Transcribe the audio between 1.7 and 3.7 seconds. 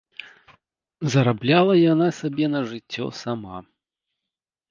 яна сабе на жыццё сама.